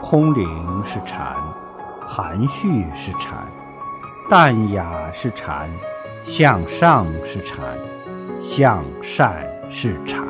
[0.00, 1.36] 空灵是禅
[2.00, 3.46] 含蓄是禅
[4.30, 5.70] 淡雅是禅
[6.24, 7.58] 向上是禅
[8.40, 10.27] 向善是禅。